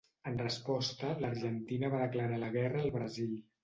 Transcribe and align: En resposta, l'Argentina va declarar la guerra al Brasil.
En 0.29 0.37
resposta, 0.43 1.13
l'Argentina 1.25 1.95
va 1.97 2.03
declarar 2.07 2.43
la 2.49 2.53
guerra 2.61 2.87
al 2.87 2.95
Brasil. 3.01 3.43